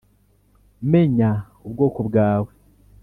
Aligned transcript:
menya 0.91 1.31
ubwoko 1.67 1.99
bwawe?" 2.07 2.51